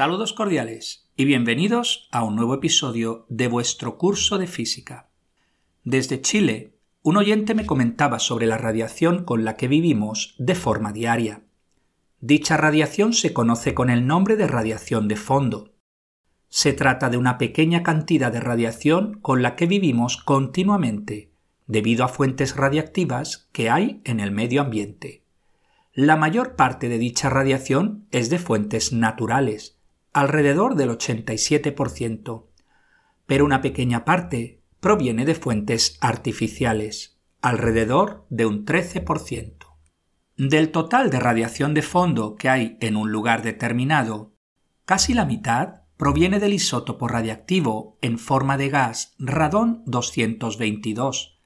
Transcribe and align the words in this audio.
Saludos 0.00 0.32
cordiales 0.32 1.10
y 1.14 1.26
bienvenidos 1.26 2.08
a 2.10 2.24
un 2.24 2.34
nuevo 2.34 2.54
episodio 2.54 3.26
de 3.28 3.48
vuestro 3.48 3.98
curso 3.98 4.38
de 4.38 4.46
física. 4.46 5.10
Desde 5.84 6.22
Chile, 6.22 6.72
un 7.02 7.18
oyente 7.18 7.54
me 7.54 7.66
comentaba 7.66 8.18
sobre 8.18 8.46
la 8.46 8.56
radiación 8.56 9.24
con 9.24 9.44
la 9.44 9.58
que 9.58 9.68
vivimos 9.68 10.36
de 10.38 10.54
forma 10.54 10.94
diaria. 10.94 11.42
Dicha 12.18 12.56
radiación 12.56 13.12
se 13.12 13.34
conoce 13.34 13.74
con 13.74 13.90
el 13.90 14.06
nombre 14.06 14.36
de 14.36 14.46
radiación 14.46 15.06
de 15.06 15.16
fondo. 15.16 15.74
Se 16.48 16.72
trata 16.72 17.10
de 17.10 17.18
una 17.18 17.36
pequeña 17.36 17.82
cantidad 17.82 18.32
de 18.32 18.40
radiación 18.40 19.18
con 19.20 19.42
la 19.42 19.54
que 19.54 19.66
vivimos 19.66 20.16
continuamente, 20.16 21.30
debido 21.66 22.06
a 22.06 22.08
fuentes 22.08 22.56
radiactivas 22.56 23.50
que 23.52 23.68
hay 23.68 24.00
en 24.06 24.20
el 24.20 24.30
medio 24.30 24.62
ambiente. 24.62 25.24
La 25.92 26.16
mayor 26.16 26.56
parte 26.56 26.88
de 26.88 26.96
dicha 26.96 27.28
radiación 27.28 28.06
es 28.12 28.30
de 28.30 28.38
fuentes 28.38 28.94
naturales, 28.94 29.76
alrededor 30.12 30.74
del 30.74 30.90
87%, 30.90 32.46
pero 33.26 33.44
una 33.44 33.60
pequeña 33.62 34.04
parte 34.04 34.60
proviene 34.80 35.24
de 35.24 35.34
fuentes 35.34 35.98
artificiales, 36.00 37.18
alrededor 37.42 38.26
de 38.28 38.46
un 38.46 38.64
13%. 38.64 39.66
Del 40.36 40.70
total 40.70 41.10
de 41.10 41.20
radiación 41.20 41.74
de 41.74 41.82
fondo 41.82 42.34
que 42.34 42.48
hay 42.48 42.78
en 42.80 42.96
un 42.96 43.12
lugar 43.12 43.42
determinado, 43.42 44.32
casi 44.84 45.14
la 45.14 45.26
mitad 45.26 45.82
proviene 45.96 46.40
del 46.40 46.54
isótopo 46.54 47.08
radiactivo 47.08 47.98
en 48.00 48.18
forma 48.18 48.56
de 48.56 48.70
gas 48.70 49.14
radón 49.18 49.82
222, 49.84 51.38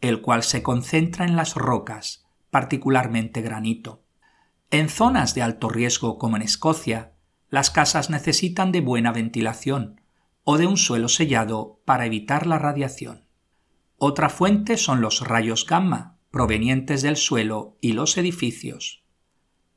el 0.00 0.20
cual 0.20 0.42
se 0.42 0.64
concentra 0.64 1.24
en 1.24 1.36
las 1.36 1.54
rocas, 1.54 2.26
particularmente 2.50 3.40
granito. 3.40 4.02
En 4.72 4.88
zonas 4.88 5.34
de 5.34 5.42
alto 5.42 5.68
riesgo 5.68 6.18
como 6.18 6.36
en 6.36 6.42
Escocia, 6.42 7.12
las 7.50 7.70
casas 7.70 8.10
necesitan 8.10 8.72
de 8.72 8.80
buena 8.80 9.12
ventilación 9.12 10.00
o 10.44 10.56
de 10.56 10.66
un 10.66 10.76
suelo 10.76 11.08
sellado 11.08 11.82
para 11.84 12.06
evitar 12.06 12.46
la 12.46 12.58
radiación. 12.58 13.26
Otra 13.96 14.30
fuente 14.30 14.76
son 14.76 15.00
los 15.00 15.20
rayos 15.26 15.66
gamma, 15.66 16.18
provenientes 16.30 17.02
del 17.02 17.16
suelo 17.16 17.76
y 17.80 17.92
los 17.92 18.16
edificios. 18.16 19.04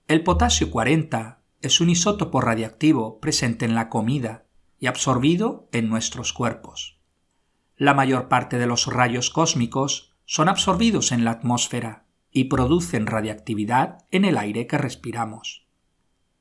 El 0.08 0.24
potasio 0.24 0.70
40 0.70 1.42
es 1.62 1.82
un 1.82 1.90
isótopo 1.90 2.40
radiactivo 2.42 3.20
presente 3.20 3.66
en 3.66 3.74
la 3.74 3.90
comida 3.90 4.46
y 4.80 4.88
absorbido 4.88 5.68
en 5.72 5.90
nuestros 5.90 6.32
cuerpos. 6.32 7.00
La 7.76 7.94
mayor 7.94 8.28
parte 8.28 8.60
de 8.60 8.68
los 8.68 8.86
rayos 8.86 9.30
cósmicos 9.30 10.14
son 10.26 10.48
absorbidos 10.48 11.12
en 11.12 11.26
la 11.26 11.32
atmósfera 11.32 12.06
y 12.32 12.46
producen 12.46 13.08
radiactividad 13.08 14.06
en 14.12 14.26
el 14.26 14.38
aire 14.38 14.68
que 14.68 14.78
respiramos. 14.78 15.68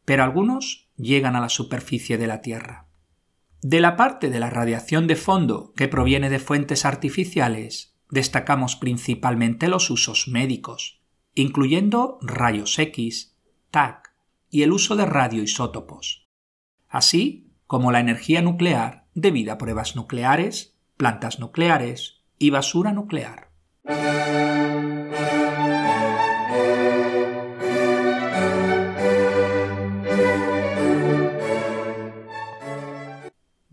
Pero 0.04 0.24
algunos 0.24 0.81
llegan 0.96 1.36
a 1.36 1.40
la 1.40 1.48
superficie 1.48 2.18
de 2.18 2.26
la 2.26 2.40
Tierra. 2.40 2.88
De 3.60 3.80
la 3.80 3.96
parte 3.96 4.28
de 4.28 4.40
la 4.40 4.50
radiación 4.50 5.06
de 5.06 5.16
fondo 5.16 5.72
que 5.76 5.88
proviene 5.88 6.30
de 6.30 6.38
fuentes 6.38 6.84
artificiales, 6.84 7.96
destacamos 8.10 8.76
principalmente 8.76 9.68
los 9.68 9.88
usos 9.90 10.28
médicos, 10.28 11.00
incluyendo 11.34 12.18
rayos 12.20 12.78
X, 12.78 13.36
TAC 13.70 14.14
y 14.50 14.62
el 14.62 14.72
uso 14.72 14.96
de 14.96 15.06
radioisótopos, 15.06 16.28
así 16.88 17.52
como 17.66 17.90
la 17.90 18.00
energía 18.00 18.42
nuclear 18.42 19.06
debida 19.14 19.54
a 19.54 19.58
pruebas 19.58 19.96
nucleares, 19.96 20.76
plantas 20.96 21.38
nucleares 21.38 22.22
y 22.38 22.50
basura 22.50 22.92
nuclear. 22.92 23.50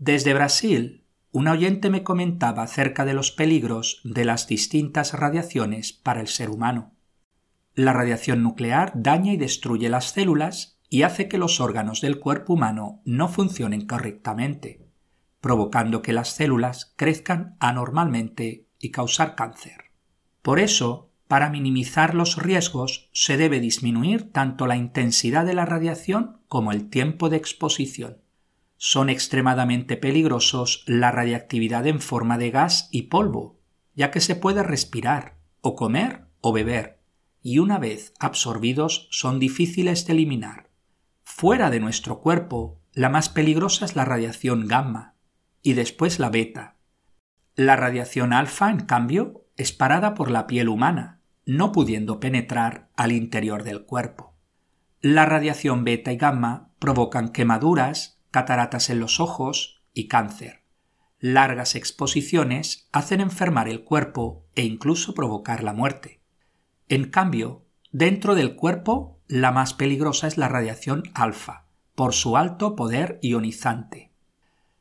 Desde 0.00 0.32
Brasil, 0.32 1.04
un 1.30 1.46
oyente 1.46 1.90
me 1.90 2.02
comentaba 2.02 2.62
acerca 2.62 3.04
de 3.04 3.12
los 3.12 3.32
peligros 3.32 4.00
de 4.02 4.24
las 4.24 4.46
distintas 4.46 5.12
radiaciones 5.12 5.92
para 5.92 6.22
el 6.22 6.28
ser 6.28 6.48
humano. 6.48 6.94
La 7.74 7.92
radiación 7.92 8.42
nuclear 8.42 8.92
daña 8.94 9.34
y 9.34 9.36
destruye 9.36 9.90
las 9.90 10.12
células 10.12 10.80
y 10.88 11.02
hace 11.02 11.28
que 11.28 11.36
los 11.36 11.60
órganos 11.60 12.00
del 12.00 12.18
cuerpo 12.18 12.54
humano 12.54 13.02
no 13.04 13.28
funcionen 13.28 13.86
correctamente, 13.86 14.86
provocando 15.42 16.00
que 16.00 16.14
las 16.14 16.30
células 16.30 16.94
crezcan 16.96 17.56
anormalmente 17.60 18.68
y 18.78 18.92
causar 18.92 19.34
cáncer. 19.34 19.92
Por 20.40 20.60
eso, 20.60 21.10
para 21.28 21.50
minimizar 21.50 22.14
los 22.14 22.38
riesgos, 22.38 23.10
se 23.12 23.36
debe 23.36 23.60
disminuir 23.60 24.32
tanto 24.32 24.66
la 24.66 24.76
intensidad 24.76 25.44
de 25.44 25.52
la 25.52 25.66
radiación 25.66 26.40
como 26.48 26.72
el 26.72 26.88
tiempo 26.88 27.28
de 27.28 27.36
exposición 27.36 28.22
son 28.82 29.10
extremadamente 29.10 29.98
peligrosos 29.98 30.84
la 30.86 31.10
radiactividad 31.10 31.86
en 31.86 32.00
forma 32.00 32.38
de 32.38 32.50
gas 32.50 32.88
y 32.90 33.02
polvo, 33.02 33.60
ya 33.94 34.10
que 34.10 34.22
se 34.22 34.36
puede 34.36 34.62
respirar, 34.62 35.36
o 35.60 35.76
comer 35.76 36.24
o 36.40 36.54
beber, 36.54 36.98
y 37.42 37.58
una 37.58 37.78
vez 37.78 38.14
absorbidos 38.18 39.06
son 39.10 39.38
difíciles 39.38 40.06
de 40.06 40.14
eliminar. 40.14 40.70
Fuera 41.24 41.68
de 41.68 41.78
nuestro 41.78 42.20
cuerpo, 42.20 42.80
la 42.94 43.10
más 43.10 43.28
peligrosa 43.28 43.84
es 43.84 43.96
la 43.96 44.06
radiación 44.06 44.66
gamma, 44.66 45.14
y 45.60 45.74
después 45.74 46.18
la 46.18 46.30
beta. 46.30 46.78
La 47.56 47.76
radiación 47.76 48.32
alfa, 48.32 48.70
en 48.70 48.80
cambio, 48.80 49.44
es 49.58 49.72
parada 49.72 50.14
por 50.14 50.30
la 50.30 50.46
piel 50.46 50.70
humana, 50.70 51.20
no 51.44 51.70
pudiendo 51.70 52.18
penetrar 52.18 52.88
al 52.96 53.12
interior 53.12 53.62
del 53.62 53.84
cuerpo. 53.84 54.38
La 55.02 55.26
radiación 55.26 55.84
beta 55.84 56.12
y 56.12 56.16
gamma 56.16 56.70
provocan 56.78 57.28
quemaduras, 57.28 58.19
cataratas 58.30 58.90
en 58.90 59.00
los 59.00 59.20
ojos 59.20 59.82
y 59.92 60.08
cáncer. 60.08 60.62
Largas 61.18 61.74
exposiciones 61.74 62.88
hacen 62.92 63.20
enfermar 63.20 63.68
el 63.68 63.84
cuerpo 63.84 64.46
e 64.54 64.64
incluso 64.64 65.14
provocar 65.14 65.62
la 65.62 65.74
muerte. 65.74 66.20
En 66.88 67.10
cambio, 67.10 67.66
dentro 67.92 68.34
del 68.34 68.56
cuerpo, 68.56 69.20
la 69.28 69.52
más 69.52 69.74
peligrosa 69.74 70.26
es 70.26 70.38
la 70.38 70.48
radiación 70.48 71.04
alfa, 71.14 71.66
por 71.94 72.14
su 72.14 72.36
alto 72.36 72.74
poder 72.74 73.18
ionizante. 73.22 74.10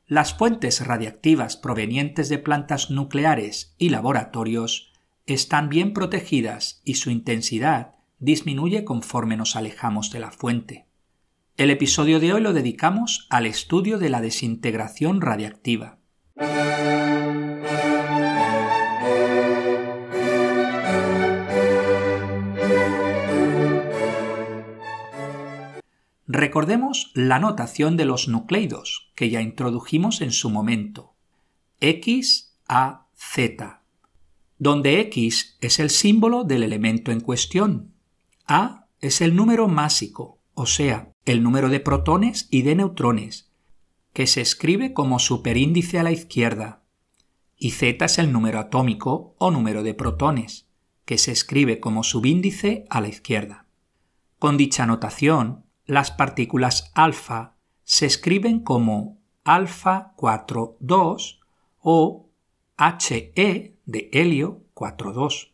Las 0.07 0.33
fuentes 0.33 0.85
radiactivas 0.87 1.55
provenientes 1.55 2.29
de 2.29 2.39
plantas 2.39 2.89
nucleares 2.89 3.75
y 3.77 3.89
laboratorios 3.89 4.91
están 5.27 5.69
bien 5.69 5.93
protegidas 5.93 6.81
y 6.83 6.95
su 6.95 7.11
intensidad 7.11 7.95
disminuye 8.17 8.85
conforme 8.85 9.37
nos 9.37 9.55
alejamos 9.55 10.09
de 10.11 10.19
la 10.19 10.31
fuente. 10.31 10.88
El 11.59 11.71
episodio 11.71 12.21
de 12.21 12.31
hoy 12.31 12.39
lo 12.39 12.53
dedicamos 12.53 13.27
al 13.29 13.45
estudio 13.45 13.97
de 13.97 14.07
la 14.07 14.21
desintegración 14.21 15.19
radiactiva. 15.19 15.99
Recordemos 26.27 27.11
la 27.13 27.39
notación 27.39 27.97
de 27.97 28.05
los 28.05 28.29
nucleidos 28.29 29.11
que 29.15 29.29
ya 29.29 29.41
introdujimos 29.41 30.21
en 30.21 30.31
su 30.31 30.49
momento. 30.49 31.13
X, 31.81 32.55
A, 32.69 33.07
Z, 33.15 33.81
donde 34.59 35.01
X 35.01 35.57
es 35.59 35.79
el 35.79 35.89
símbolo 35.89 36.45
del 36.45 36.63
elemento 36.63 37.11
en 37.11 37.19
cuestión. 37.19 37.91
A 38.47 38.85
es 39.01 39.19
el 39.19 39.35
número 39.35 39.67
másico, 39.67 40.39
o 40.53 40.65
sea, 40.65 41.08
el 41.25 41.43
número 41.43 41.69
de 41.69 41.79
protones 41.79 42.47
y 42.49 42.61
de 42.63 42.75
neutrones, 42.75 43.51
que 44.13 44.27
se 44.27 44.41
escribe 44.41 44.93
como 44.93 45.19
superíndice 45.19 45.99
a 45.99 46.03
la 46.03 46.11
izquierda, 46.11 46.83
y 47.57 47.71
z 47.71 48.05
es 48.05 48.17
el 48.17 48.31
número 48.31 48.59
atómico 48.59 49.35
o 49.37 49.51
número 49.51 49.83
de 49.83 49.93
protones, 49.93 50.67
que 51.05 51.17
se 51.17 51.31
escribe 51.31 51.79
como 51.79 52.03
subíndice 52.03 52.85
a 52.89 53.01
la 53.01 53.07
izquierda. 53.07 53.65
Con 54.37 54.57
dicha 54.57 54.85
notación, 54.85 55.65
las 55.85 56.11
partículas 56.11 56.91
alfa 56.93 57.55
se 57.83 58.05
escriben 58.05 58.59
como 58.59 59.19
alfa 59.43 60.13
42 60.15 61.39
o 61.79 62.29
He 62.77 63.75
de 63.85 64.09
helio 64.13 64.63
42. 64.73 65.53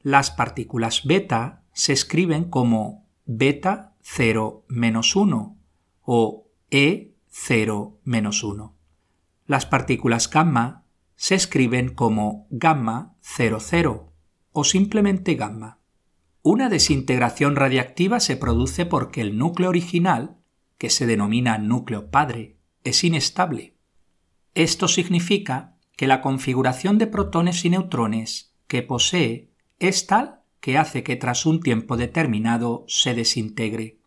Las 0.00 0.30
partículas 0.30 1.04
beta 1.04 1.62
se 1.72 1.92
escriben 1.92 2.44
como 2.44 3.06
beta 3.26 3.89
0 4.02 4.64
menos 4.68 5.16
1 5.16 5.58
o 6.02 6.46
E 6.70 7.14
0 7.28 8.00
menos 8.04 8.42
1. 8.42 8.76
Las 9.46 9.66
partículas 9.66 10.30
gamma 10.30 10.84
se 11.16 11.34
escriben 11.34 11.90
como 11.94 12.46
gamma 12.50 13.16
00 13.20 14.12
o 14.52 14.64
simplemente 14.64 15.34
gamma. 15.34 15.78
Una 16.42 16.68
desintegración 16.68 17.56
radiactiva 17.56 18.20
se 18.20 18.36
produce 18.36 18.86
porque 18.86 19.20
el 19.20 19.36
núcleo 19.36 19.68
original, 19.68 20.38
que 20.78 20.88
se 20.88 21.06
denomina 21.06 21.58
núcleo 21.58 22.10
padre, 22.10 22.56
es 22.84 23.04
inestable. 23.04 23.76
Esto 24.54 24.88
significa 24.88 25.76
que 25.96 26.06
la 26.06 26.22
configuración 26.22 26.96
de 26.96 27.06
protones 27.06 27.64
y 27.64 27.70
neutrones 27.70 28.54
que 28.66 28.82
posee 28.82 29.50
es 29.78 30.06
tal 30.06 30.39
que 30.60 30.78
hace 30.78 31.02
que 31.02 31.16
tras 31.16 31.46
un 31.46 31.60
tiempo 31.60 31.96
determinado 31.96 32.84
se 32.86 33.14
desintegre. 33.14 33.98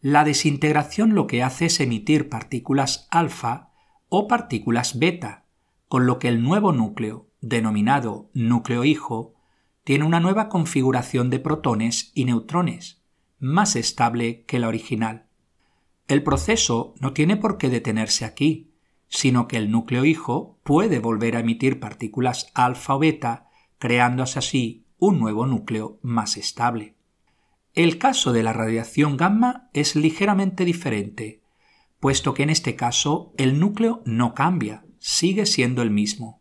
La 0.00 0.24
desintegración 0.24 1.14
lo 1.14 1.26
que 1.26 1.42
hace 1.42 1.66
es 1.66 1.80
emitir 1.80 2.28
partículas 2.28 3.06
alfa 3.10 3.70
o 4.08 4.26
partículas 4.26 4.98
beta, 4.98 5.44
con 5.88 6.06
lo 6.06 6.18
que 6.18 6.28
el 6.28 6.42
nuevo 6.42 6.72
núcleo, 6.72 7.26
denominado 7.40 8.30
núcleo 8.32 8.84
hijo, 8.84 9.34
tiene 9.84 10.04
una 10.04 10.20
nueva 10.20 10.48
configuración 10.48 11.30
de 11.30 11.40
protones 11.40 12.12
y 12.14 12.24
neutrones, 12.24 13.02
más 13.38 13.74
estable 13.74 14.44
que 14.44 14.58
la 14.58 14.68
original. 14.68 15.26
El 16.08 16.22
proceso 16.22 16.94
no 17.00 17.12
tiene 17.12 17.36
por 17.36 17.58
qué 17.58 17.68
detenerse 17.68 18.24
aquí, 18.24 18.70
sino 19.08 19.48
que 19.48 19.56
el 19.56 19.70
núcleo 19.70 20.04
hijo 20.04 20.58
puede 20.62 20.98
volver 20.98 21.36
a 21.36 21.40
emitir 21.40 21.80
partículas 21.80 22.50
alfa 22.54 22.94
o 22.94 22.98
beta, 22.98 23.50
creándose 23.78 24.38
así 24.38 24.81
un 25.02 25.18
nuevo 25.18 25.46
núcleo 25.46 25.98
más 26.00 26.36
estable. 26.36 26.94
El 27.74 27.98
caso 27.98 28.32
de 28.32 28.44
la 28.44 28.52
radiación 28.52 29.16
gamma 29.16 29.68
es 29.72 29.96
ligeramente 29.96 30.64
diferente, 30.64 31.42
puesto 31.98 32.34
que 32.34 32.44
en 32.44 32.50
este 32.50 32.76
caso 32.76 33.34
el 33.36 33.58
núcleo 33.58 34.02
no 34.04 34.32
cambia, 34.32 34.84
sigue 35.00 35.44
siendo 35.46 35.82
el 35.82 35.90
mismo. 35.90 36.40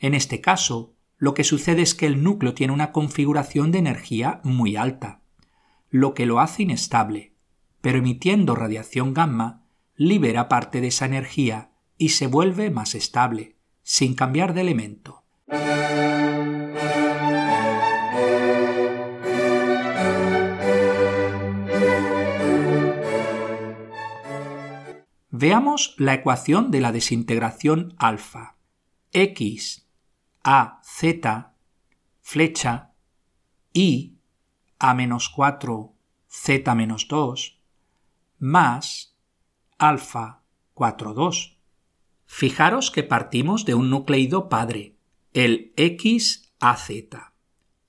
En 0.00 0.14
este 0.14 0.40
caso, 0.40 0.96
lo 1.18 1.34
que 1.34 1.44
sucede 1.44 1.82
es 1.82 1.94
que 1.94 2.06
el 2.06 2.24
núcleo 2.24 2.52
tiene 2.52 2.72
una 2.72 2.90
configuración 2.90 3.70
de 3.70 3.78
energía 3.78 4.40
muy 4.42 4.74
alta, 4.74 5.20
lo 5.88 6.14
que 6.14 6.26
lo 6.26 6.40
hace 6.40 6.64
inestable, 6.64 7.32
pero 7.80 7.98
emitiendo 7.98 8.56
radiación 8.56 9.14
gamma, 9.14 9.68
libera 9.94 10.48
parte 10.48 10.80
de 10.80 10.88
esa 10.88 11.06
energía 11.06 11.70
y 11.96 12.08
se 12.08 12.26
vuelve 12.26 12.72
más 12.72 12.96
estable, 12.96 13.54
sin 13.84 14.14
cambiar 14.16 14.52
de 14.52 14.62
elemento. 14.62 15.22
Veamos 25.36 25.96
la 25.98 26.14
ecuación 26.14 26.70
de 26.70 26.80
la 26.80 26.92
desintegración 26.92 27.96
alfa. 27.98 28.54
x 29.10 29.84
a 30.44 30.80
z 30.84 31.50
flecha 32.20 32.92
y 33.72 34.18
a 34.78 34.94
menos 34.94 35.28
4 35.30 35.92
z 36.28 36.74
menos 36.76 37.08
2 37.08 37.60
más 38.38 39.16
alfa 39.76 40.44
4 40.72 41.14
2. 41.14 41.58
Fijaros 42.26 42.92
que 42.92 43.02
partimos 43.02 43.64
de 43.64 43.74
un 43.74 43.90
nucleido 43.90 44.48
padre, 44.48 44.94
el 45.32 45.72
XAZ, 45.76 46.90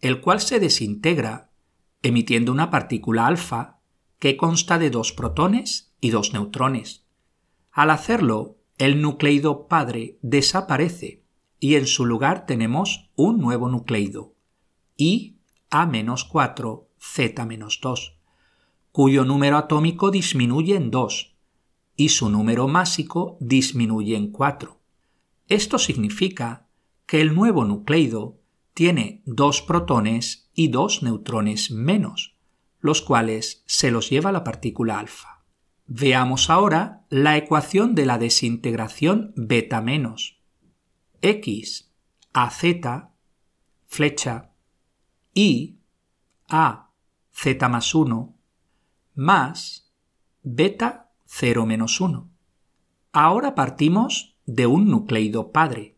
el 0.01 0.19
cual 0.19 0.41
se 0.41 0.59
desintegra 0.59 1.51
emitiendo 2.01 2.51
una 2.51 2.71
partícula 2.71 3.27
alfa 3.27 3.77
que 4.17 4.35
consta 4.35 4.79
de 4.79 4.89
dos 4.89 5.11
protones 5.11 5.93
y 6.01 6.09
dos 6.09 6.33
neutrones. 6.33 7.04
Al 7.75 7.89
hacerlo, 7.89 8.55
el 8.77 9.01
nucleido 9.01 9.67
padre 9.67 10.17
desaparece 10.21 11.25
y 11.59 11.75
en 11.75 11.87
su 11.87 12.05
lugar 12.05 12.45
tenemos 12.45 13.11
un 13.17 13.41
nuevo 13.41 13.67
nucleido, 13.67 14.33
I 14.95 15.35
A-4 15.69 16.85
Z-2, 16.97 18.13
cuyo 18.93 19.25
número 19.25 19.57
atómico 19.57 20.09
disminuye 20.09 20.77
en 20.77 20.89
2 20.89 21.35
y 21.97 22.09
su 22.09 22.29
número 22.29 22.69
másico 22.69 23.35
disminuye 23.41 24.15
en 24.15 24.31
4. 24.31 24.79
Esto 25.49 25.77
significa 25.77 26.69
que 27.05 27.19
el 27.19 27.35
nuevo 27.35 27.65
nucleido 27.65 28.39
tiene 28.73 29.21
dos 29.25 29.61
protones 29.61 30.49
y 30.53 30.69
dos 30.69 31.03
neutrones 31.03 31.71
menos, 31.71 32.37
los 32.79 33.01
cuales 33.01 33.63
se 33.65 33.91
los 33.91 34.09
lleva 34.09 34.31
la 34.31 34.45
partícula 34.45 34.97
alfa. 34.97 35.34
Veamos 35.87 36.49
ahora 36.49 37.05
la 37.09 37.37
ecuación 37.37 37.95
de 37.95 38.05
la 38.05 38.17
desintegración 38.17 39.33
beta 39.35 39.81
menos. 39.81 40.39
X 41.21 41.91
a 42.33 42.49
z 42.49 43.11
flecha 43.87 44.51
y 45.33 45.77
a 46.47 46.89
z 47.31 47.69
más 47.69 47.95
1 47.95 48.35
más 49.15 49.91
beta 50.43 51.11
0 51.25 51.65
menos 51.65 52.01
1. 52.01 52.29
Ahora 53.13 53.55
partimos 53.55 54.35
de 54.45 54.67
un 54.67 54.89
nucleido 54.89 55.51
padre, 55.51 55.95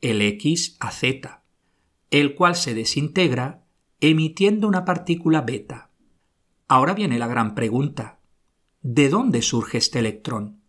el 0.00 0.22
X 0.22 0.76
a 0.78 0.90
Z, 0.92 1.42
el 2.10 2.34
cual 2.34 2.54
se 2.54 2.74
desintegra 2.74 3.64
emitiendo 4.00 4.68
una 4.68 4.84
partícula 4.84 5.40
beta. 5.40 5.90
Ahora 6.68 6.94
viene 6.94 7.18
la 7.18 7.26
gran 7.26 7.54
pregunta. 7.54 8.20
¿De 8.84 9.08
dónde 9.08 9.42
surge 9.42 9.78
este 9.78 10.00
electrón? 10.00 10.60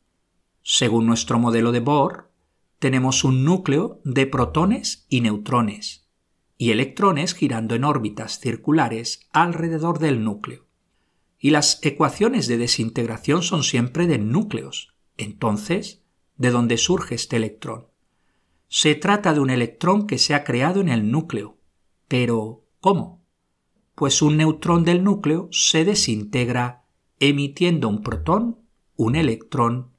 Según 0.62 1.07
nuestro 1.07 1.39
modelo 1.39 1.71
de 1.71 1.80
Bohr, 1.80 2.30
tenemos 2.77 3.24
un 3.24 3.44
núcleo 3.44 4.01
de 4.04 4.27
protones 4.27 5.07
y 5.10 5.21
neutrones, 5.21 6.06
y 6.56 6.69
electrones 6.69 7.33
girando 7.33 7.74
en 7.74 7.83
órbitas 7.83 8.39
circulares 8.39 9.27
alrededor 9.31 9.98
del 9.98 10.24
núcleo. 10.24 10.68
Y 11.39 11.50
las 11.50 11.83
ecuaciones 11.83 12.45
de 12.45 12.60
desintegración 12.60 13.42
son 13.42 13.63
siempre 13.63 14.06
de 14.06 14.19
núcleos. 14.19 14.94
Entonces, 15.18 16.04
¿de 16.38 16.51
dónde 16.51 16.77
surge 16.77 17.15
este 17.15 17.38
electrón? 17.38 17.88
Se 18.68 18.94
trata 18.94 19.33
de 19.33 19.39
un 19.39 19.50
electrón 19.50 20.06
que 20.06 20.19
se 20.19 20.36
ha 20.36 20.44
creado 20.44 20.81
en 20.81 20.89
el 20.89 21.10
núcleo. 21.10 21.57
Pero, 22.07 22.63
¿cómo? 22.80 23.24
Pues 23.95 24.21
un 24.21 24.38
neutrón 24.38 24.83
del 24.83 25.04
núcleo 25.04 25.50
se 25.51 25.83
desintegra 25.83 26.82
emitiendo 27.19 27.89
un 27.89 28.01
protón, 28.01 28.57
un 28.95 29.15
electrón 29.15 29.92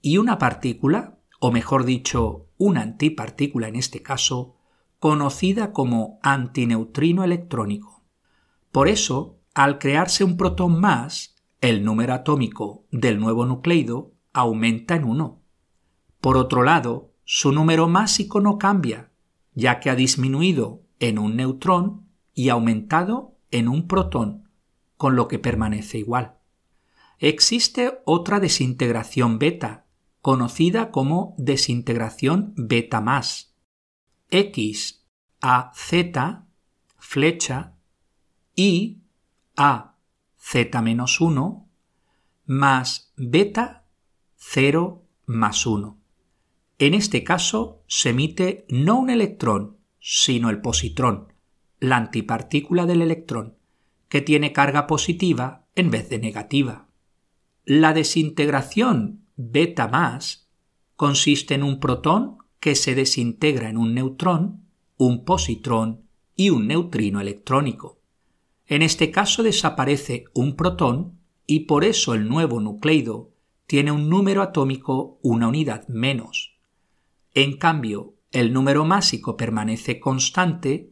y 0.00 0.18
una 0.18 0.38
partícula, 0.38 1.18
o 1.40 1.52
mejor 1.52 1.84
dicho, 1.84 2.46
una 2.58 2.82
antipartícula 2.82 3.68
en 3.68 3.76
este 3.76 4.02
caso, 4.02 4.56
conocida 4.98 5.72
como 5.72 6.18
antineutrino 6.22 7.24
electrónico. 7.24 8.02
Por 8.72 8.88
eso, 8.88 9.38
al 9.54 9.78
crearse 9.78 10.24
un 10.24 10.36
protón 10.36 10.80
más, 10.80 11.36
el 11.60 11.84
número 11.84 12.14
atómico 12.14 12.84
del 12.90 13.18
nuevo 13.18 13.46
nucleido 13.46 14.12
aumenta 14.32 14.96
en 14.96 15.04
uno. 15.04 15.40
Por 16.20 16.36
otro 16.36 16.62
lado, 16.62 17.12
su 17.24 17.52
número 17.52 17.88
másico 17.88 18.40
no 18.40 18.58
cambia, 18.58 19.10
ya 19.54 19.80
que 19.80 19.90
ha 19.90 19.94
disminuido 19.94 20.82
en 20.98 21.18
un 21.18 21.36
neutrón 21.36 22.08
y 22.34 22.48
aumentado 22.48 23.36
en 23.50 23.68
un 23.68 23.86
protón, 23.86 24.48
con 24.96 25.16
lo 25.16 25.28
que 25.28 25.38
permanece 25.38 25.98
igual 25.98 26.38
existe 27.18 28.00
otra 28.04 28.40
desintegración 28.40 29.38
beta, 29.38 29.86
conocida 30.20 30.90
como 30.90 31.34
desintegración 31.38 32.54
beta 32.56 33.00
más. 33.00 33.54
X 34.30 35.06
a 35.40 35.72
Z 35.74 36.46
flecha 36.98 37.74
y 38.56 39.02
a 39.56 39.96
Z 40.38 40.82
menos 40.82 41.20
1 41.20 41.68
más 42.46 43.12
beta 43.16 43.86
0 44.36 45.02
más 45.26 45.66
1. 45.66 45.98
En 46.78 46.94
este 46.94 47.22
caso 47.24 47.82
se 47.86 48.10
emite 48.10 48.66
no 48.68 48.98
un 48.98 49.10
electrón, 49.10 49.78
sino 50.00 50.50
el 50.50 50.60
positrón, 50.60 51.32
la 51.78 51.96
antipartícula 51.96 52.84
del 52.86 53.02
electrón, 53.02 53.56
que 54.08 54.20
tiene 54.20 54.52
carga 54.52 54.86
positiva 54.86 55.66
en 55.74 55.90
vez 55.90 56.08
de 56.08 56.18
negativa. 56.18 56.88
La 57.66 57.94
desintegración 57.94 59.24
beta 59.36 59.88
más 59.88 60.50
consiste 60.96 61.54
en 61.54 61.62
un 61.62 61.80
protón 61.80 62.36
que 62.60 62.74
se 62.74 62.94
desintegra 62.94 63.70
en 63.70 63.78
un 63.78 63.94
neutrón, 63.94 64.66
un 64.98 65.24
positrón 65.24 66.02
y 66.36 66.50
un 66.50 66.66
neutrino 66.66 67.22
electrónico. 67.22 68.02
En 68.66 68.82
este 68.82 69.10
caso 69.10 69.42
desaparece 69.42 70.26
un 70.34 70.56
protón 70.56 71.18
y 71.46 71.60
por 71.60 71.84
eso 71.84 72.12
el 72.12 72.28
nuevo 72.28 72.60
nucleido 72.60 73.30
tiene 73.66 73.92
un 73.92 74.10
número 74.10 74.42
atómico 74.42 75.18
una 75.22 75.48
unidad 75.48 75.88
menos. 75.88 76.58
En 77.32 77.56
cambio, 77.56 78.12
el 78.30 78.52
número 78.52 78.84
másico 78.84 79.38
permanece 79.38 80.00
constante 80.00 80.90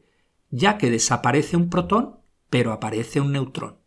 ya 0.51 0.79
que 0.79 0.91
desaparece 0.91 1.55
un 1.55 1.69
protón 1.69 2.17
pero 2.49 2.73
aparece 2.73 3.21
un 3.21 3.33
neutrón. 3.33 3.82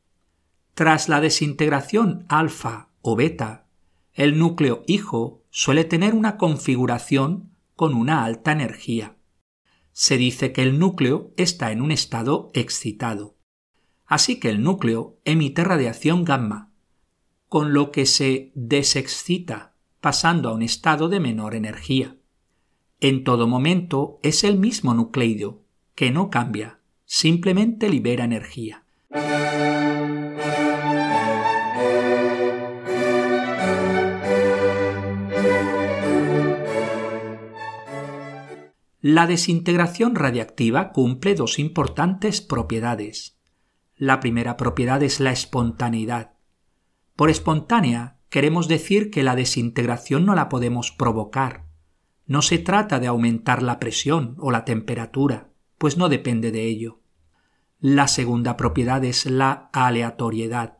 Tras 0.75 1.07
la 1.07 1.21
desintegración 1.21 2.25
alfa 2.27 2.89
o 3.01 3.15
beta, 3.15 3.65
el 4.11 4.37
núcleo 4.37 4.83
hijo 4.87 5.41
suele 5.49 5.85
tener 5.85 6.13
una 6.13 6.35
configuración 6.35 7.55
con 7.77 7.93
una 7.93 8.25
alta 8.25 8.51
energía. 8.51 9.15
Se 9.93 10.17
dice 10.17 10.51
que 10.51 10.63
el 10.63 10.77
núcleo 10.77 11.31
está 11.37 11.71
en 11.71 11.81
un 11.81 11.93
estado 11.93 12.51
excitado. 12.53 13.37
Así 14.05 14.37
que 14.37 14.49
el 14.49 14.63
núcleo 14.63 15.17
emite 15.23 15.63
radiación 15.63 16.25
gamma, 16.25 16.73
con 17.47 17.71
lo 17.71 17.93
que 17.93 18.05
se 18.05 18.51
desexcita, 18.53 19.77
pasando 20.01 20.49
a 20.49 20.53
un 20.53 20.61
estado 20.61 21.07
de 21.07 21.21
menor 21.21 21.55
energía. 21.55 22.17
En 22.99 23.23
todo 23.23 23.47
momento 23.47 24.19
es 24.23 24.43
el 24.43 24.59
mismo 24.59 24.93
nucleido, 24.93 25.63
que 25.95 26.11
no 26.11 26.29
cambia, 26.29 26.81
simplemente 27.05 27.87
libera 27.87 28.25
energía. 28.25 28.84
La 39.07 39.27
desintegración 39.27 40.15
radiactiva 40.15 40.91
cumple 40.91 41.35
dos 41.35 41.59
importantes 41.59 42.41
propiedades. 42.41 43.37
La 43.95 44.19
primera 44.19 44.57
propiedad 44.57 45.03
es 45.03 45.19
la 45.19 45.31
espontaneidad. 45.31 46.33
Por 47.15 47.29
espontánea 47.29 48.17
queremos 48.29 48.67
decir 48.67 49.11
que 49.11 49.21
la 49.21 49.35
desintegración 49.35 50.25
no 50.25 50.33
la 50.33 50.49
podemos 50.49 50.91
provocar. 50.91 51.65
No 52.25 52.41
se 52.41 52.57
trata 52.57 52.99
de 52.99 53.05
aumentar 53.05 53.61
la 53.61 53.79
presión 53.79 54.35
o 54.39 54.49
la 54.49 54.65
temperatura, 54.65 55.51
pues 55.77 55.97
no 55.97 56.09
depende 56.09 56.51
de 56.51 56.65
ello. 56.65 56.99
La 57.87 58.07
segunda 58.07 58.57
propiedad 58.57 59.03
es 59.03 59.27
la 59.27 59.69
aleatoriedad. 59.71 60.79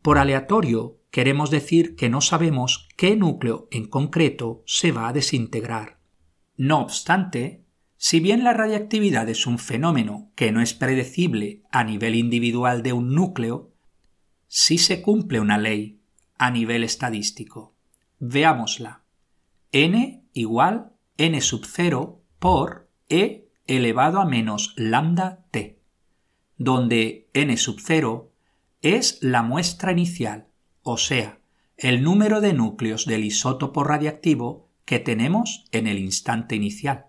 Por 0.00 0.16
aleatorio 0.16 0.98
queremos 1.10 1.50
decir 1.50 1.96
que 1.96 2.08
no 2.08 2.22
sabemos 2.22 2.88
qué 2.96 3.14
núcleo 3.14 3.68
en 3.70 3.86
concreto 3.86 4.62
se 4.64 4.90
va 4.90 5.08
a 5.08 5.12
desintegrar. 5.12 5.98
No 6.56 6.80
obstante, 6.80 7.66
si 7.98 8.20
bien 8.20 8.42
la 8.42 8.54
radiactividad 8.54 9.28
es 9.28 9.46
un 9.46 9.58
fenómeno 9.58 10.32
que 10.34 10.50
no 10.50 10.62
es 10.62 10.72
predecible 10.72 11.62
a 11.70 11.84
nivel 11.84 12.14
individual 12.14 12.82
de 12.82 12.94
un 12.94 13.14
núcleo, 13.14 13.74
sí 14.48 14.78
se 14.78 15.02
cumple 15.02 15.40
una 15.40 15.58
ley 15.58 16.00
a 16.38 16.50
nivel 16.50 16.84
estadístico. 16.84 17.74
Veámosla. 18.18 19.02
n 19.72 20.24
igual 20.32 20.94
n 21.18 21.38
sub 21.42 21.66
0 21.66 22.22
por 22.38 22.88
e 23.10 23.50
elevado 23.66 24.20
a 24.20 24.24
menos 24.24 24.72
lambda 24.78 25.44
t, 25.50 25.79
donde 26.60 27.30
n 27.32 27.56
sub 27.56 27.80
0 27.80 28.30
es 28.82 29.18
la 29.22 29.42
muestra 29.42 29.92
inicial, 29.92 30.48
o 30.82 30.98
sea, 30.98 31.40
el 31.78 32.02
número 32.02 32.42
de 32.42 32.52
núcleos 32.52 33.06
del 33.06 33.24
isótopo 33.24 33.82
radiactivo 33.82 34.68
que 34.84 34.98
tenemos 34.98 35.64
en 35.72 35.86
el 35.86 35.98
instante 35.98 36.56
inicial. 36.56 37.06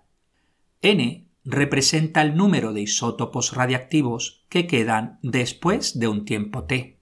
n 0.82 1.28
representa 1.44 2.22
el 2.22 2.38
número 2.38 2.72
de 2.72 2.84
isótopos 2.84 3.54
radiactivos 3.54 4.46
que 4.48 4.68
quedan 4.68 5.20
después 5.22 6.00
de 6.00 6.08
un 6.08 6.24
tiempo 6.24 6.64
t. 6.64 7.02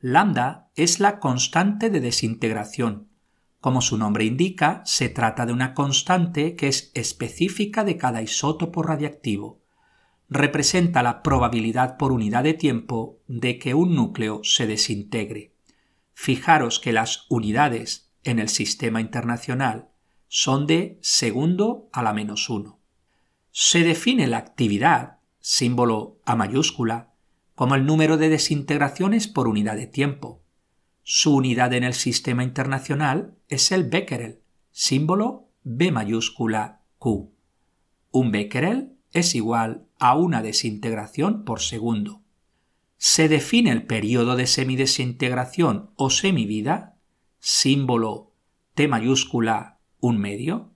Lambda 0.00 0.70
es 0.76 0.98
la 0.98 1.18
constante 1.18 1.90
de 1.90 2.00
desintegración. 2.00 3.08
Como 3.60 3.82
su 3.82 3.98
nombre 3.98 4.24
indica, 4.24 4.80
se 4.86 5.10
trata 5.10 5.44
de 5.44 5.52
una 5.52 5.74
constante 5.74 6.56
que 6.56 6.68
es 6.68 6.90
específica 6.94 7.84
de 7.84 7.98
cada 7.98 8.22
isótopo 8.22 8.82
radiactivo. 8.82 9.65
Representa 10.28 11.02
la 11.02 11.22
probabilidad 11.22 11.96
por 11.96 12.10
unidad 12.10 12.42
de 12.42 12.54
tiempo 12.54 13.20
de 13.28 13.58
que 13.58 13.74
un 13.74 13.94
núcleo 13.94 14.40
se 14.42 14.66
desintegre. 14.66 15.52
Fijaros 16.14 16.80
que 16.80 16.92
las 16.92 17.26
unidades 17.28 18.10
en 18.24 18.40
el 18.40 18.48
sistema 18.48 19.00
internacional 19.00 19.88
son 20.28 20.66
de 20.66 20.98
segundo 21.00 21.88
a 21.92 22.02
la 22.02 22.12
menos 22.12 22.50
uno. 22.50 22.80
Se 23.52 23.84
define 23.84 24.26
la 24.26 24.38
actividad, 24.38 25.18
símbolo 25.38 26.18
A 26.24 26.34
mayúscula, 26.34 27.14
como 27.54 27.74
el 27.74 27.86
número 27.86 28.16
de 28.16 28.28
desintegraciones 28.28 29.28
por 29.28 29.46
unidad 29.46 29.76
de 29.76 29.86
tiempo. 29.86 30.42
Su 31.04 31.36
unidad 31.36 31.72
en 31.72 31.84
el 31.84 31.94
sistema 31.94 32.42
internacional 32.42 33.36
es 33.48 33.70
el 33.70 33.84
becquerel, 33.84 34.40
símbolo 34.72 35.48
B 35.62 35.92
mayúscula 35.92 36.82
Q. 36.98 37.32
Un 38.10 38.32
becquerel 38.32 38.96
es 39.12 39.34
igual 39.34 39.85
a 39.98 40.16
una 40.16 40.42
desintegración 40.42 41.44
por 41.44 41.60
segundo. 41.60 42.22
Se 42.98 43.28
define 43.28 43.70
el 43.70 43.86
periodo 43.86 44.36
de 44.36 44.46
semidesintegración 44.46 45.90
o 45.96 46.10
semivida, 46.10 46.96
símbolo 47.38 48.32
T 48.74 48.88
mayúscula 48.88 49.78
un 50.00 50.18
medio, 50.18 50.72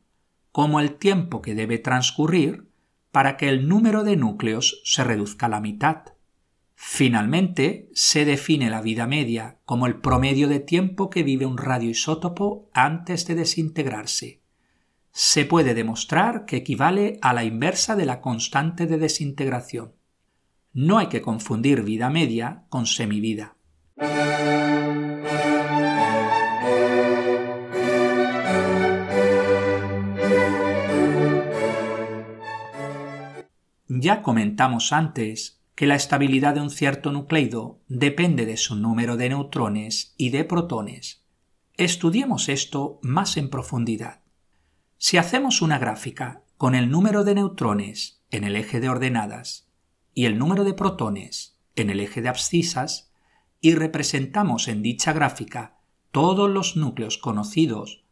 como 0.52 0.80
el 0.80 0.94
tiempo 0.94 1.42
que 1.42 1.54
debe 1.54 1.78
transcurrir 1.78 2.68
para 3.10 3.36
que 3.36 3.48
el 3.48 3.68
número 3.68 4.04
de 4.04 4.16
núcleos 4.16 4.80
se 4.84 5.04
reduzca 5.04 5.46
a 5.46 5.50
la 5.50 5.60
mitad. 5.60 6.14
Finalmente, 6.74 7.90
se 7.92 8.24
define 8.24 8.70
la 8.70 8.80
vida 8.80 9.06
media 9.06 9.58
como 9.64 9.86
el 9.86 9.96
promedio 9.96 10.48
de 10.48 10.60
tiempo 10.60 11.10
que 11.10 11.22
vive 11.22 11.44
un 11.44 11.58
radioisótopo 11.58 12.70
antes 12.72 13.26
de 13.26 13.34
desintegrarse. 13.34 14.39
Se 15.12 15.44
puede 15.44 15.74
demostrar 15.74 16.44
que 16.44 16.56
equivale 16.56 17.18
a 17.22 17.32
la 17.32 17.44
inversa 17.44 17.96
de 17.96 18.06
la 18.06 18.20
constante 18.20 18.86
de 18.86 18.98
desintegración. 18.98 19.92
No 20.72 20.98
hay 20.98 21.08
que 21.08 21.20
confundir 21.20 21.82
vida 21.82 22.10
media 22.10 22.64
con 22.68 22.86
semivida. 22.86 23.56
Ya 34.02 34.22
comentamos 34.22 34.92
antes 34.92 35.60
que 35.74 35.86
la 35.86 35.96
estabilidad 35.96 36.54
de 36.54 36.60
un 36.60 36.70
cierto 36.70 37.10
nucleido 37.10 37.80
depende 37.88 38.46
de 38.46 38.56
su 38.56 38.76
número 38.76 39.16
de 39.16 39.30
neutrones 39.30 40.14
y 40.16 40.30
de 40.30 40.44
protones. 40.44 41.24
Estudiemos 41.76 42.48
esto 42.48 43.00
más 43.02 43.36
en 43.36 43.50
profundidad. 43.50 44.19
Si 45.02 45.16
hacemos 45.16 45.62
una 45.62 45.78
gráfica 45.78 46.44
con 46.58 46.74
el 46.74 46.90
número 46.90 47.24
de 47.24 47.34
neutrones 47.34 48.20
en 48.30 48.44
el 48.44 48.54
eje 48.54 48.80
de 48.80 48.90
ordenadas 48.90 49.66
y 50.12 50.26
el 50.26 50.38
número 50.38 50.62
de 50.62 50.74
protones 50.74 51.56
en 51.74 51.88
el 51.88 52.00
eje 52.00 52.20
de 52.20 52.28
abscisas 52.28 53.10
y 53.62 53.74
representamos 53.74 54.68
en 54.68 54.82
dicha 54.82 55.14
gráfica 55.14 55.78
todos 56.10 56.50
los 56.50 56.76
núcleos 56.76 57.16
conocidos, 57.16 58.04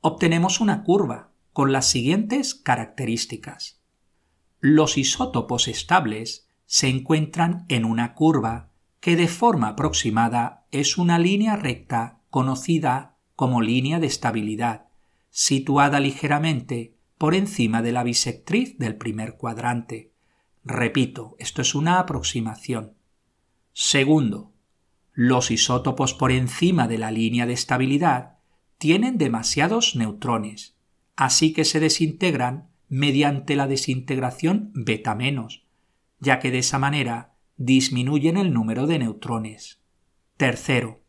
obtenemos 0.00 0.58
una 0.58 0.82
curva 0.82 1.30
con 1.52 1.70
las 1.70 1.86
siguientes 1.86 2.56
características. 2.56 3.80
Los 4.58 4.98
isótopos 4.98 5.68
estables 5.68 6.48
se 6.66 6.88
encuentran 6.88 7.64
en 7.68 7.84
una 7.84 8.14
curva 8.14 8.72
que 8.98 9.14
de 9.14 9.28
forma 9.28 9.68
aproximada 9.68 10.66
es 10.72 10.98
una 10.98 11.20
línea 11.20 11.54
recta 11.54 12.22
conocida 12.28 13.18
como 13.36 13.62
línea 13.62 14.00
de 14.00 14.08
estabilidad, 14.08 14.88
situada 15.36 15.98
ligeramente 15.98 16.94
por 17.18 17.34
encima 17.34 17.82
de 17.82 17.90
la 17.90 18.04
bisectriz 18.04 18.78
del 18.78 18.94
primer 18.94 19.36
cuadrante. 19.36 20.12
Repito, 20.62 21.34
esto 21.40 21.60
es 21.60 21.74
una 21.74 21.98
aproximación. 21.98 22.94
Segundo, 23.72 24.52
los 25.12 25.50
isótopos 25.50 26.14
por 26.14 26.30
encima 26.30 26.86
de 26.86 26.98
la 26.98 27.10
línea 27.10 27.46
de 27.46 27.52
estabilidad 27.52 28.38
tienen 28.78 29.18
demasiados 29.18 29.96
neutrones, 29.96 30.76
así 31.16 31.52
que 31.52 31.64
se 31.64 31.80
desintegran 31.80 32.68
mediante 32.88 33.56
la 33.56 33.66
desintegración 33.66 34.70
beta 34.72 35.16
menos, 35.16 35.66
ya 36.20 36.38
que 36.38 36.52
de 36.52 36.58
esa 36.58 36.78
manera 36.78 37.34
disminuyen 37.56 38.36
el 38.36 38.52
número 38.52 38.86
de 38.86 39.00
neutrones. 39.00 39.80
Tercero, 40.36 41.02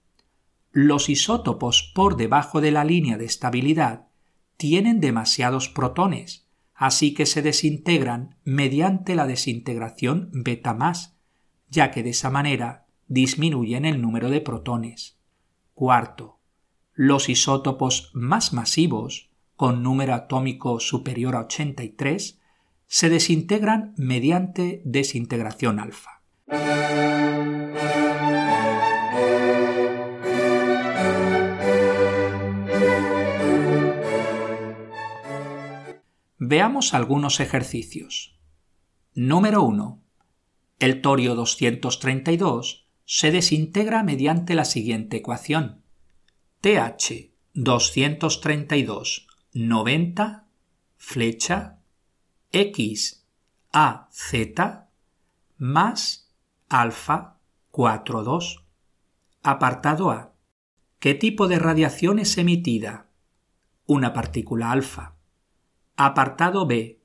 los 0.71 1.09
isótopos 1.09 1.91
por 1.93 2.17
debajo 2.17 2.59
de 2.59 2.71
la 2.71 2.83
línea 2.83 3.19
de 3.19 3.25
estabilidad 3.25 4.07
tienen 4.57 4.99
demasiados 4.99 5.69
protones, 5.69 6.47
así 6.73 7.13
que 7.13 7.25
se 7.25 7.41
desintegran 7.41 8.37
mediante 8.43 9.15
la 9.15 9.27
desintegración 9.27 10.29
beta 10.33 10.73
más, 10.73 11.17
ya 11.69 11.91
que 11.91 12.03
de 12.03 12.11
esa 12.11 12.29
manera 12.29 12.85
disminuyen 13.07 13.85
el 13.85 14.01
número 14.01 14.29
de 14.29 14.41
protones. 14.41 15.17
Cuarto, 15.73 16.39
los 16.93 17.29
isótopos 17.29 18.11
más 18.13 18.53
masivos, 18.53 19.29
con 19.55 19.83
número 19.83 20.13
atómico 20.13 20.79
superior 20.79 21.35
a 21.35 21.41
83, 21.41 22.39
se 22.87 23.09
desintegran 23.09 23.93
mediante 23.97 24.81
desintegración 24.85 25.79
alfa. 25.79 26.21
Veamos 36.47 36.93
algunos 36.93 37.39
ejercicios. 37.39 38.37
Número 39.15 39.63
1. 39.63 39.99
El 40.77 41.01
torio 41.01 41.33
232 41.33 42.87
se 43.03 43.31
desintegra 43.31 44.03
mediante 44.03 44.53
la 44.53 44.65
siguiente 44.65 45.17
ecuación. 45.17 45.81
TH 46.61 47.31
232 47.55 49.25
90 49.53 50.47
flecha 50.97 51.79
x 52.51 53.25
a 53.73 54.07
z 54.11 54.87
más 55.57 56.31
alfa 56.69 57.39
4 57.71 58.23
2. 58.23 58.65
Apartado 59.41 60.11
A. 60.11 60.35
¿Qué 60.99 61.15
tipo 61.15 61.47
de 61.47 61.57
radiación 61.57 62.19
es 62.19 62.37
emitida? 62.37 63.09
Una 63.87 64.13
partícula 64.13 64.71
alfa. 64.71 65.14
Apartado 65.97 66.65
B. 66.65 67.01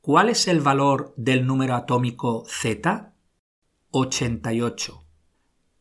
¿Cuál 0.00 0.30
es 0.30 0.48
el 0.48 0.62
valor 0.62 1.12
del 1.18 1.46
número 1.46 1.74
atómico 1.74 2.44
Z? 2.46 3.12
88. 3.90 5.04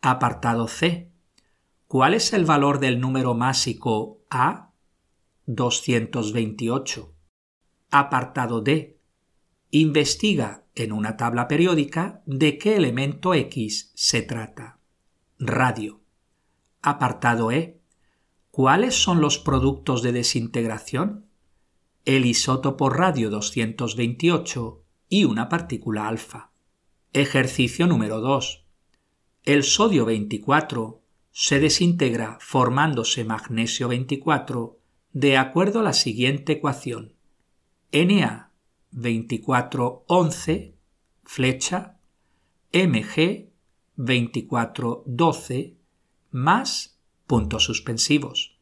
Apartado 0.01 0.67
C. 0.67 1.13
¿Cuál 1.87 2.13
es 2.13 2.33
el 2.33 2.43
valor 2.43 2.79
del 2.79 2.99
número 2.99 3.35
másico 3.35 4.19
A? 4.29 4.73
228. 5.45 7.15
Apartado 7.89 8.59
D. 8.59 8.99
Investiga 9.69 10.65
en 10.75 10.91
una 10.91 11.15
tabla 11.15 11.47
periódica 11.47 12.21
de 12.25 12.57
qué 12.57 12.75
elemento 12.75 13.33
X 13.33 13.93
se 13.95 14.23
trata. 14.23 14.81
Radio. 15.39 16.01
Apartado 16.81 17.49
E. 17.53 17.79
¿Cuáles 18.49 19.01
son 19.01 19.21
los 19.21 19.37
productos 19.37 20.01
de 20.01 20.11
desintegración? 20.11 21.30
El 22.03 22.25
isótopo 22.25 22.89
radio 22.89 23.29
228 23.29 24.81
y 25.07 25.25
una 25.25 25.49
partícula 25.49 26.07
alfa. 26.07 26.49
Ejercicio 27.13 27.85
número 27.85 28.21
2. 28.21 28.65
El 29.43 29.63
sodio 29.63 30.05
24 30.05 30.99
se 31.31 31.59
desintegra 31.59 32.39
formándose 32.41 33.23
magnesio 33.23 33.87
24 33.87 34.79
de 35.13 35.37
acuerdo 35.37 35.81
a 35.81 35.83
la 35.83 35.93
siguiente 35.93 36.53
ecuación. 36.53 37.13
Na 37.91 38.51
2411 38.89 40.73
flecha 41.23 41.99
Mg 42.73 43.51
2412 43.97 45.77
más 46.31 46.97
puntos 47.27 47.63
suspensivos. 47.63 48.57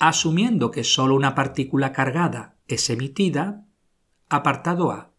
Asumiendo 0.00 0.72
que 0.72 0.82
solo 0.82 1.14
una 1.14 1.36
partícula 1.36 1.92
cargada 1.92 2.56
es 2.66 2.90
emitida, 2.90 3.66
apartado 4.28 4.90
A. 4.90 5.12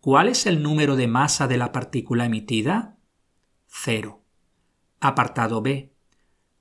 ¿Cuál 0.00 0.28
es 0.28 0.46
el 0.46 0.62
número 0.62 0.94
de 0.94 1.08
masa 1.08 1.48
de 1.48 1.56
la 1.56 1.72
partícula 1.72 2.26
emitida? 2.26 2.98
0. 3.66 4.22
Apartado 5.00 5.62
B. 5.62 5.94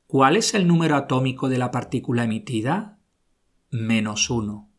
¿Cuál 0.08 0.38
es 0.38 0.56
el 0.56 0.68
número 0.68 0.96
atómico 0.96 1.50
de 1.50 1.60
la 1.60 1.72
partícula 1.72 2.24
emitida? 2.24 3.00
Menos 3.70 4.30
1. 4.30 4.70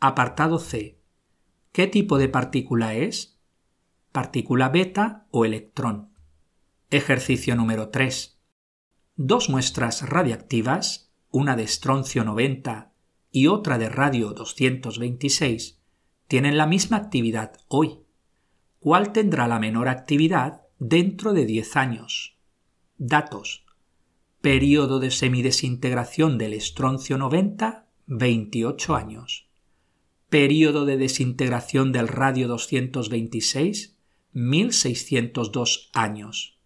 Apartado 0.00 0.58
C. 0.58 0.98
¿Qué 1.72 1.86
tipo 1.86 2.16
de 2.16 2.28
partícula 2.28 2.94
es? 2.94 3.38
Partícula 4.12 4.70
beta 4.70 5.26
o 5.30 5.44
electrón. 5.44 6.14
Ejercicio 6.88 7.56
número 7.56 7.90
3 7.90 8.36
dos 9.16 9.48
muestras 9.48 10.02
radiactivas, 10.02 11.05
una 11.36 11.54
de 11.54 11.64
estroncio 11.64 12.24
90 12.24 12.92
y 13.30 13.48
otra 13.48 13.76
de 13.76 13.90
radio 13.90 14.32
226, 14.32 15.78
tienen 16.28 16.56
la 16.56 16.66
misma 16.66 16.96
actividad 16.96 17.60
hoy. 17.68 17.98
¿Cuál 18.78 19.12
tendrá 19.12 19.46
la 19.46 19.58
menor 19.58 19.88
actividad 19.88 20.62
dentro 20.78 21.34
de 21.34 21.44
10 21.44 21.76
años? 21.76 22.38
Datos. 22.96 23.66
Período 24.40 24.98
de 24.98 25.10
semidesintegración 25.10 26.38
del 26.38 26.54
estroncio 26.54 27.18
90, 27.18 27.86
28 28.06 28.96
años. 28.96 29.50
Período 30.30 30.86
de 30.86 30.96
desintegración 30.96 31.92
del 31.92 32.08
radio 32.08 32.48
226, 32.48 33.94
1602 34.32 35.90
años. 35.92 36.58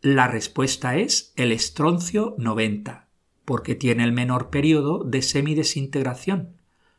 La 0.00 0.26
respuesta 0.26 0.96
es 0.96 1.34
el 1.36 1.52
estroncio 1.52 2.34
90, 2.38 3.09
porque 3.50 3.74
tiene 3.74 4.04
el 4.04 4.12
menor 4.12 4.48
periodo 4.48 5.02
de 5.02 5.22
semidesintegración, 5.22 6.54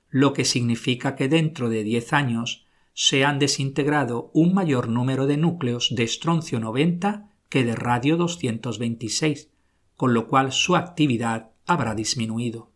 lo 0.09 0.33
que 0.33 0.43
significa 0.43 1.15
que 1.15 1.29
dentro 1.29 1.69
de 1.69 1.81
10 1.85 2.11
años 2.11 2.65
se 2.93 3.23
han 3.23 3.39
desintegrado 3.39 4.31
un 4.33 4.53
mayor 4.53 4.89
número 4.89 5.27
de 5.27 5.37
núcleos 5.37 5.95
de 5.95 6.03
estroncio 6.03 6.59
90 6.59 7.29
que 7.47 7.63
de 7.63 7.73
radio 7.73 8.17
226, 8.17 9.49
con 9.95 10.13
lo 10.13 10.27
cual 10.27 10.51
su 10.51 10.75
actividad 10.75 11.51
habrá 11.67 11.95
disminuido. 11.95 12.73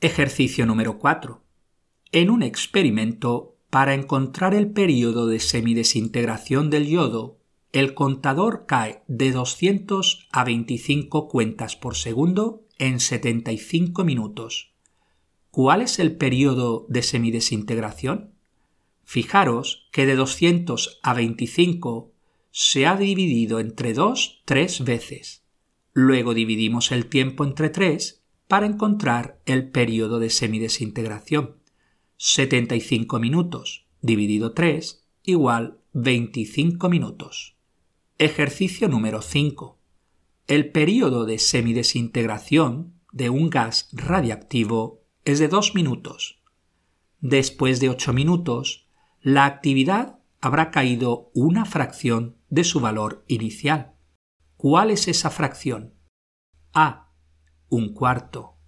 Ejercicio 0.00 0.64
número 0.64 0.98
4. 0.98 1.42
En 2.10 2.30
un 2.30 2.42
experimento, 2.42 3.58
para 3.68 3.92
encontrar 3.92 4.54
el 4.54 4.70
periodo 4.70 5.26
de 5.26 5.40
semidesintegración 5.40 6.70
del 6.70 6.86
yodo 6.88 7.36
el 7.74 7.92
contador 7.92 8.66
cae 8.66 9.02
de 9.08 9.32
200 9.32 10.28
a 10.32 10.44
25 10.44 11.28
cuentas 11.28 11.74
por 11.74 11.96
segundo 11.96 12.63
en 12.78 13.00
75 13.00 14.04
minutos. 14.04 14.72
¿Cuál 15.50 15.82
es 15.82 15.98
el 15.98 16.16
periodo 16.16 16.86
de 16.88 17.02
semidesintegración? 17.02 18.34
Fijaros 19.04 19.88
que 19.92 20.06
de 20.06 20.16
200 20.16 21.00
a 21.02 21.14
25 21.14 22.12
se 22.50 22.86
ha 22.86 22.96
dividido 22.96 23.60
entre 23.60 23.94
2 23.94 24.42
tres 24.44 24.82
veces. 24.84 25.44
Luego 25.92 26.34
dividimos 26.34 26.90
el 26.90 27.06
tiempo 27.06 27.44
entre 27.44 27.70
3 27.70 28.22
para 28.48 28.66
encontrar 28.66 29.40
el 29.46 29.70
periodo 29.70 30.18
de 30.18 30.30
semidesintegración. 30.30 31.56
75 32.16 33.18
minutos 33.20 33.86
dividido 34.00 34.52
3 34.52 35.04
igual 35.24 35.78
25 35.92 36.88
minutos. 36.88 37.56
Ejercicio 38.18 38.88
número 38.88 39.22
5. 39.22 39.78
El 40.46 40.72
periodo 40.72 41.24
de 41.24 41.38
semidesintegración 41.38 43.00
de 43.12 43.30
un 43.30 43.48
gas 43.48 43.88
radiactivo 43.92 45.02
es 45.24 45.38
de 45.38 45.48
2 45.48 45.74
minutos. 45.74 46.42
Después 47.20 47.80
de 47.80 47.88
8 47.88 48.12
minutos, 48.12 48.86
la 49.22 49.46
actividad 49.46 50.18
habrá 50.42 50.70
caído 50.70 51.30
una 51.32 51.64
fracción 51.64 52.36
de 52.50 52.64
su 52.64 52.80
valor 52.80 53.24
inicial. 53.26 53.94
¿Cuál 54.58 54.90
es 54.90 55.08
esa 55.08 55.30
fracción? 55.30 55.94
A. 56.74 57.10
Un 57.70 57.94
cuarto. 57.94 58.58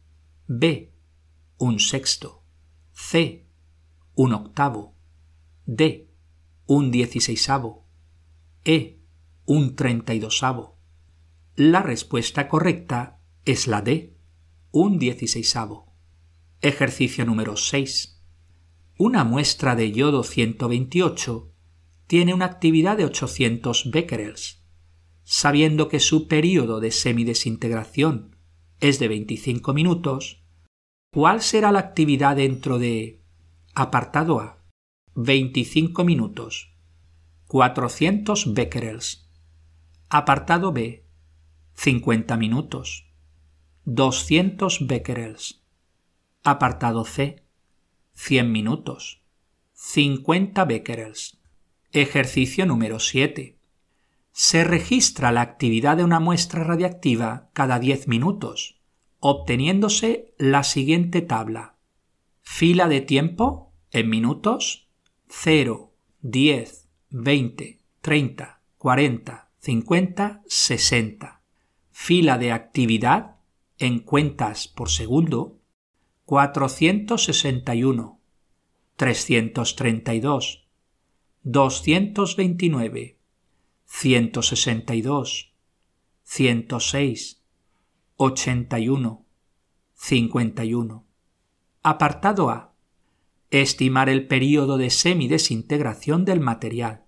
B. 0.46 0.94
Un 1.58 1.78
sexto. 1.78 2.42
C. 2.92 3.50
Un 4.14 4.32
octavo. 4.32 4.96
D. 5.66 6.10
Un 6.64 6.90
dieciséisavo. 6.90 7.86
E 8.64 9.02
un 9.44 9.76
treinta 9.76 10.14
y 10.14 10.20
dosavo. 10.20 10.75
La 11.58 11.80
respuesta 11.80 12.48
correcta 12.48 13.22
es 13.46 13.66
la 13.66 13.80
D, 13.80 14.14
un 14.72 14.98
dieciséisavo. 14.98 15.96
Ejercicio 16.60 17.24
número 17.24 17.56
6. 17.56 18.22
Una 18.98 19.24
muestra 19.24 19.74
de 19.74 19.90
yodo 19.90 20.22
128 20.22 21.54
tiene 22.06 22.34
una 22.34 22.44
actividad 22.44 22.98
de 22.98 23.06
800 23.06 23.90
becquerels. 23.90 24.66
Sabiendo 25.22 25.88
que 25.88 25.98
su 25.98 26.28
período 26.28 26.78
de 26.78 26.90
semidesintegración 26.90 28.36
es 28.80 28.98
de 28.98 29.08
25 29.08 29.72
minutos, 29.72 30.44
¿cuál 31.10 31.40
será 31.40 31.72
la 31.72 31.78
actividad 31.78 32.36
dentro 32.36 32.78
de 32.78 33.24
apartado 33.74 34.40
A? 34.40 34.62
25 35.14 36.04
minutos. 36.04 36.76
400 37.46 38.52
becquerels. 38.52 39.30
Apartado 40.10 40.74
B. 40.74 41.05
50 41.76 42.36
minutos. 42.36 43.06
200 43.84 44.86
becquerels. 44.86 45.62
Apartado 46.42 47.04
C. 47.04 47.44
100 48.14 48.50
minutos. 48.50 49.22
50 49.74 50.64
becquerels. 50.64 51.38
Ejercicio 51.92 52.66
número 52.66 52.98
7. 52.98 53.58
Se 54.32 54.64
registra 54.64 55.30
la 55.32 55.42
actividad 55.42 55.98
de 55.98 56.04
una 56.04 56.18
muestra 56.18 56.64
radiactiva 56.64 57.50
cada 57.52 57.78
10 57.78 58.08
minutos, 58.08 58.80
obteniéndose 59.20 60.34
la 60.38 60.64
siguiente 60.64 61.20
tabla. 61.20 61.76
Fila 62.40 62.88
de 62.88 63.02
tiempo 63.02 63.72
en 63.92 64.08
minutos 64.08 64.88
0, 65.28 65.92
10, 66.22 66.88
20, 67.10 67.80
30, 68.00 68.60
40, 68.78 69.50
50, 69.58 70.42
60. 70.46 71.35
Fila 71.98 72.36
de 72.36 72.52
actividad 72.52 73.36
en 73.78 74.00
cuentas 74.00 74.68
por 74.68 74.90
segundo 74.90 75.58
461, 76.26 78.20
332, 78.96 80.66
229, 81.42 83.18
162, 83.86 85.54
106, 86.22 87.42
81, 88.16 89.26
51. 89.94 91.06
Apartado 91.82 92.50
A. 92.50 92.74
Estimar 93.50 94.10
el 94.10 94.28
período 94.28 94.76
de 94.76 94.90
semidesintegración 94.90 96.24
del 96.26 96.40
material 96.40 97.06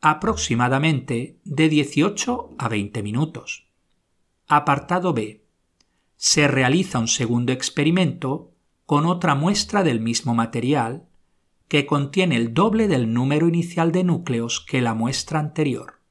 aproximadamente 0.00 1.40
de 1.44 1.68
18 1.68 2.54
a 2.58 2.68
20 2.68 3.02
minutos. 3.02 3.71
Apartado 4.54 5.14
B. 5.14 5.46
Se 6.16 6.46
realiza 6.46 6.98
un 6.98 7.08
segundo 7.08 7.52
experimento 7.52 8.52
con 8.84 9.06
otra 9.06 9.34
muestra 9.34 9.82
del 9.82 9.98
mismo 9.98 10.34
material 10.34 11.08
que 11.68 11.86
contiene 11.86 12.36
el 12.36 12.52
doble 12.52 12.86
del 12.86 13.14
número 13.14 13.48
inicial 13.48 13.92
de 13.92 14.04
núcleos 14.04 14.60
que 14.60 14.82
la 14.82 14.92
muestra 14.92 15.40
anterior. 15.40 16.02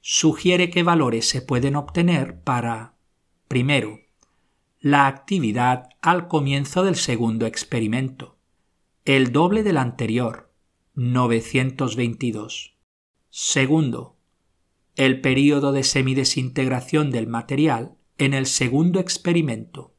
Sugiere 0.00 0.70
qué 0.70 0.82
valores 0.82 1.28
se 1.28 1.42
pueden 1.42 1.76
obtener 1.76 2.40
para, 2.40 2.94
primero, 3.48 4.00
la 4.80 5.06
actividad 5.06 5.90
al 6.00 6.26
comienzo 6.26 6.84
del 6.84 6.96
segundo 6.96 7.44
experimento, 7.44 8.38
el 9.04 9.30
doble 9.30 9.62
del 9.62 9.76
anterior, 9.76 10.50
922. 10.94 12.78
Segundo, 13.28 14.13
el 14.96 15.20
período 15.20 15.72
de 15.72 15.82
semidesintegración 15.82 17.10
del 17.10 17.26
material 17.26 17.96
en 18.18 18.32
el 18.32 18.46
segundo 18.46 19.00
experimento, 19.00 19.94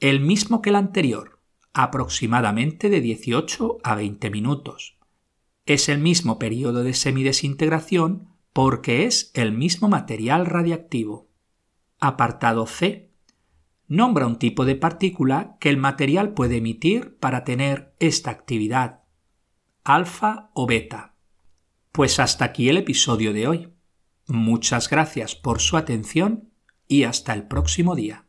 el 0.00 0.20
mismo 0.20 0.62
que 0.62 0.70
el 0.70 0.76
anterior, 0.76 1.40
aproximadamente 1.72 2.90
de 2.90 3.00
18 3.00 3.78
a 3.84 3.94
20 3.94 4.30
minutos. 4.30 4.98
Es 5.64 5.88
el 5.88 5.98
mismo 5.98 6.38
período 6.38 6.82
de 6.82 6.92
semidesintegración 6.92 8.28
porque 8.52 9.06
es 9.06 9.30
el 9.34 9.52
mismo 9.52 9.88
material 9.88 10.46
radiactivo. 10.46 11.28
Apartado 12.00 12.66
C. 12.66 13.10
Nombra 13.86 14.26
un 14.26 14.38
tipo 14.38 14.64
de 14.64 14.74
partícula 14.74 15.56
que 15.60 15.68
el 15.68 15.76
material 15.76 16.34
puede 16.34 16.56
emitir 16.56 17.16
para 17.18 17.44
tener 17.44 17.94
esta 18.00 18.30
actividad, 18.30 19.02
alfa 19.84 20.50
o 20.54 20.66
beta. 20.66 21.14
Pues 21.92 22.18
hasta 22.18 22.44
aquí 22.44 22.68
el 22.68 22.78
episodio 22.78 23.32
de 23.32 23.46
hoy. 23.46 23.72
Muchas 24.26 24.88
gracias 24.88 25.34
por 25.34 25.60
su 25.60 25.76
atención 25.76 26.50
y 26.88 27.04
hasta 27.04 27.32
el 27.32 27.48
próximo 27.48 27.94
día. 27.94 28.26